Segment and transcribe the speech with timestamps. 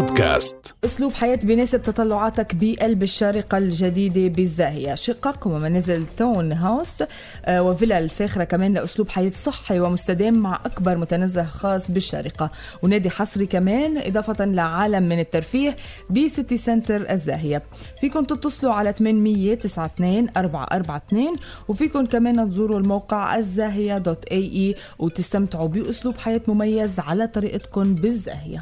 [0.00, 0.56] بودكاست.
[0.84, 4.94] أسلوب حياة بيناسب تطلعاتك بقلب الشارقة الجديدة بالزاهية.
[4.94, 7.02] شقق ومنازل townhouse
[7.44, 12.50] آه، وفيلات فاخرة كمان لأسلوب حياة صحي ومستدام مع أكبر متنزه خاص بالشارقة.
[12.82, 15.76] ونادي حصري كمان إضافة لعالم من الترفيه
[16.10, 17.62] ب City Centre الزاهية.
[18.00, 21.36] فيكم تتصلوا على 800 92 442
[21.68, 28.60] وفيكم كمان تزوروا الموقع الزاهية dot ae وتستمتعوا بأسلوب حياة مميز على طريقتكم بالزاهية.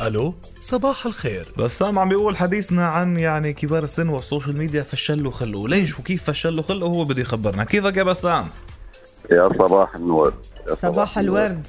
[0.00, 1.46] ألو صباح الخير.
[1.58, 5.98] بسام عم بيقول حديثنا عن يعني كبار السن وال social media فش له خلقه ليش
[5.98, 7.64] وكيف فش له خلقه هو بده يخبرنا.
[7.64, 8.44] كيفك يا بسام؟
[9.30, 10.34] يا صباح النور.
[10.68, 11.38] يا صباح النور.
[11.38, 11.66] الورد.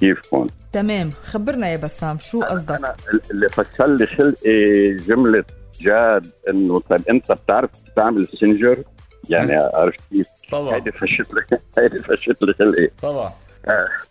[0.00, 1.10] كيفكم؟ تمام.
[1.22, 2.94] خبرنا يا بسام شو قصدك؟ أنا
[3.30, 5.44] اللي فش لي خلقي جملة
[5.80, 8.82] جاد إنه طيب أنت بتعرف تعمل سنجر
[9.28, 10.74] يعني عرفت كيف؟ طبعا.
[10.74, 12.90] هيدي فشت لي هيدي فشت لي خلقي.
[13.02, 13.32] طبعا.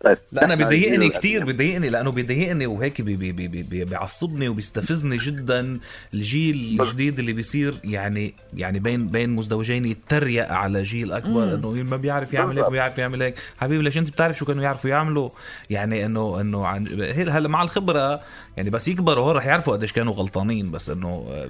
[0.04, 0.18] طيب.
[0.32, 5.80] لا أنا بيضايقني كثير بيضايقني لأنه بيضايقني وهيك بي بي بي بي بيعصبني وبيستفزني جدا
[6.14, 11.98] الجيل الجديد اللي بيصير يعني يعني بين بين مزدوجين يتريق على جيل أكبر إنه ما
[11.98, 13.36] بيعرف يعمل هيك ما بيعرف يعمل هيك.
[13.58, 15.30] حبيبي ليش أنت بتعرف شو كانوا يعرفوا يعملوا؟
[15.70, 16.88] يعني إنه إنه عن
[17.30, 18.22] هلا مع الخبرة
[18.58, 21.50] يعني بس يكبروا هون رح يعرفوا قديش كانوا غلطانين بس إنه آه،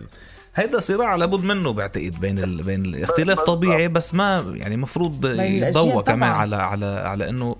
[0.55, 2.63] هيدا صراع لابد منه بعتقد بين ال...
[2.63, 6.31] بين الاختلاف طبيعي بس ما يعني مفروض الأجيال يضوى كمان.
[6.31, 7.55] على على على إنه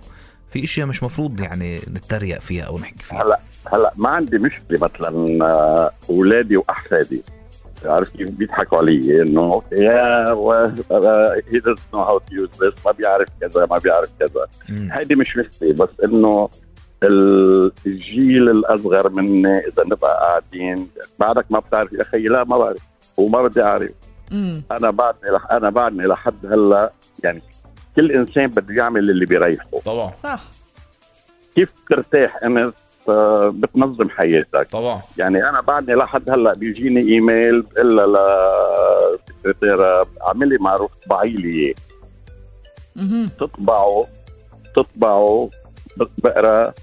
[0.54, 3.24] في إشياء مش مفروض يعني نتريق فيها أو نحكي فيها.
[3.24, 3.40] هلا
[3.74, 7.24] هلا ما عندي مشكلة مثلا آه، أولادي وأحفادي.
[7.86, 11.62] عرفت كيف بيضحكوا علي؟ إنه يا هي
[11.94, 14.48] how to use this ما بيعرف كذا ما بيعرف كذا.
[14.92, 16.50] هيدي مش مشكلة بس إنه
[17.04, 20.88] ال- الجيل الأصغر مني إذا نبقى قاعدين
[21.20, 22.80] بعدك ما بتعرف يا أخي لا ما بعرف
[23.18, 23.92] وما بدي أعرف.
[24.72, 26.92] أنا بعدني لح أنا بعدني لحد هلأ
[27.24, 27.42] يعني
[27.96, 29.68] كل إنسان بده يعمل اللي بيريحه.
[29.86, 30.12] طبعا.
[30.24, 30.42] صح.
[31.56, 32.74] كيف ترتاح انت
[33.10, 35.02] آه، بتنظم حياتك؟ طبعا.
[35.18, 38.08] يعني أنا بعدني لحد هلأ بيجيني إيميل بقول لها
[39.12, 41.76] للسكرتيره اعملي معروف طبعي لي
[42.96, 43.28] إياه.
[43.40, 44.08] تطبعه
[44.76, 45.50] تطبعه
[45.98, 46.74] بس بقرأ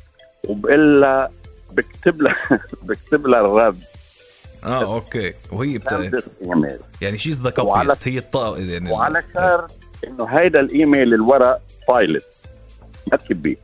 [0.49, 1.31] وبقول لها
[1.73, 2.37] بكتب لها
[2.89, 3.79] بكتب لها الرد.
[4.65, 5.35] آه okay.
[5.53, 5.91] وهي بت...
[5.91, 11.61] send email يعني she's the copyist هي الطاقه يعني وعلى شرط إنه هيدا الإيميل الورق
[11.89, 12.27] file it
[13.13, 13.57] ما تكبيه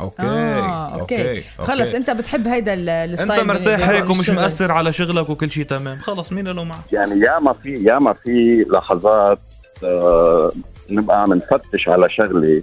[0.00, 1.40] okay آه، okay.
[1.58, 4.30] خلص أنت بتحب هيدا ال- ال style انت مرتاح هيك ومش.
[4.30, 5.98] مأثر على شغلك وكل شيء تمام.
[5.98, 9.38] خلص مين له معك يعني ياما في ياما في لحظات
[9.84, 10.52] آه
[10.90, 12.62] نبقى عم نفتش على شغله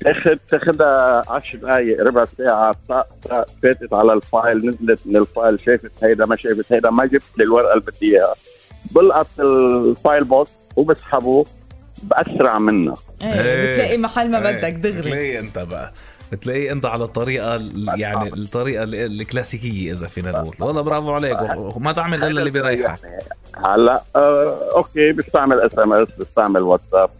[0.00, 5.24] بتاخد تاخدها 10 دقائق ربع ساعة طق طق فاتت على ال file نزلت من ال
[5.24, 8.34] file شافت هيدا ما شافت هيدا ما جبت لي الورقة اللي بدي إياها.
[8.94, 11.44] بلقط ال file box وبسحبه.
[12.02, 12.94] بأسرع منها.
[13.22, 14.58] إيه بتلاقي محل ما إيه.
[14.58, 14.98] بدك دغري.
[15.00, 15.92] بتلاقي أنت بقى.
[16.32, 20.54] بتلاقي أنت على الطريقة ال- يعني الطريقة ال- الكلاسيكية إذا فينا نقول.
[20.60, 23.00] والله برافو عليك وما تعمل إلا اللي بيريحك.
[23.04, 23.22] يعني
[23.66, 27.10] هلا آه okay بستعمل SMS بستعمل واتساب.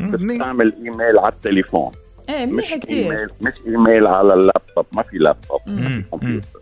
[0.00, 1.92] بستعمل إيميل على التليفون.
[2.32, 5.60] إيه مش منيح كثير إيميل مش إيميل على اللابتوب ما في لابتوب.
[5.66, 6.04] مم،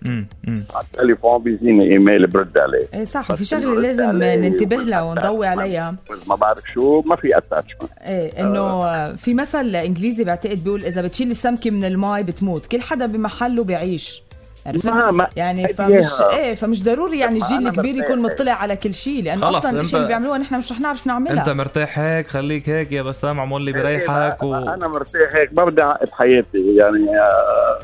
[0.03, 0.65] مم.
[0.75, 2.87] على التليفون بيجيني إيميل برد عليه.
[2.95, 5.95] إيه صح وفي شغلة لازم ننتبه لها ونضوي عليها.
[6.11, 11.03] بس ما بعرف شو ما في اتاتشمنت إيه إنه في مثل إنجليزي بعتقد بيقول إذا
[11.03, 14.23] بتشيل السمكة من الماء بتموت كل حدا بمحله بيعيش
[14.67, 16.05] عرفت يعني فمش.
[16.31, 18.19] إيه فمش ضروري يعني الجيل الكبير يكون.
[18.19, 21.49] مطلع على كل شيء لأنه أصلا الأشياء اللي بيعملوها نحن مش رح نعرف نعملها أنت
[21.49, 24.55] مرتاح هيك خليك هيك يا بسام عمول اللي بيريحك و...
[24.55, 27.79] أنا مرتاح هيك ما بدي أعقد حياتي يعني آه،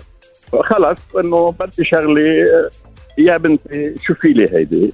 [0.62, 2.70] خلص إنه بدي شغله آه،
[3.18, 4.92] يا بنتي شوفي لي هيدي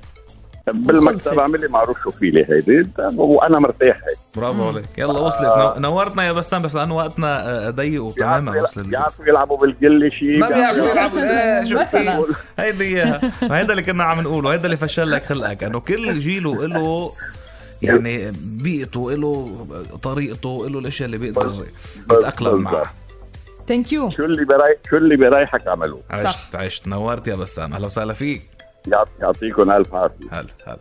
[0.67, 2.89] بالمكتب اعملي معروف شوفي لي هيدي.
[3.17, 4.19] وأنا مرتاح هيك.
[4.37, 4.85] برافو عليك.
[4.99, 5.43] يلا وصلت.
[5.43, 10.09] نو- نورتنا يا بسام بس لأنه وقتنا آه، ضيق وتماما بيعرفوا وصل بيعرفوا يلعبوا بالقله
[10.09, 11.79] شيء ما بيعرفوا يلعبوا إيه شو.
[11.85, 12.25] في
[12.59, 15.65] هيدي اياها ما هيدا اللي كنا عم نقوله هيدا اللي فشل لك خلقك.
[15.65, 17.13] إنه كل جيله له
[17.83, 19.67] يعني بيئته له
[20.03, 21.65] طريقته له الأشياء اللي بيقدر
[22.11, 22.93] يتأقلم معها
[23.69, 26.87] thank you شو اللي براي شو اللي برايحك اعملوه عشت عشت.
[26.87, 27.73] نورت يا بسام.
[27.73, 28.43] أهلا وسهلا فيك.
[29.21, 30.15] يعطيكم ألف عافية.
[30.33, 30.79] هلا هلا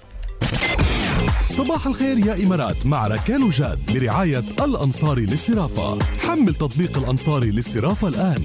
[1.49, 5.99] صباح الخير يا إمارات مع ركال وجاد برعاية الأنصاري للصرافة.
[6.27, 8.41] حمل تطبيق الأنصاري للصرافة الآن.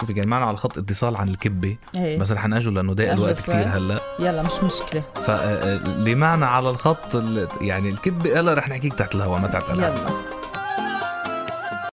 [0.00, 1.76] شوفي كان معنا على الخط اتصال عن الكبة.
[1.96, 2.18] إيه.
[2.18, 3.38] بس رح نأجل لأنه نأجل الوقت.
[3.40, 4.00] كثير هلأ.
[4.18, 5.02] يلا مش مشكلة.
[5.14, 9.96] فاللي معنا على الخط ال- يعني الكبة هلا رح نحكيك تحت الهواء ما تحت الهواء
[9.96, 10.31] يلا.